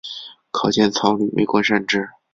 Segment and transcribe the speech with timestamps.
[0.49, 2.09] 可见曹摅为官善治。